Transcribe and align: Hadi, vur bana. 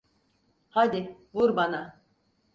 Hadi, 0.69 1.15
vur 1.33 1.55
bana. 1.55 1.85